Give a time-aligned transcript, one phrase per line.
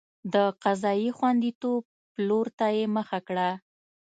[0.33, 1.81] د قضایي خوندیتوب
[2.13, 3.49] پلور ته یې مخه کړه.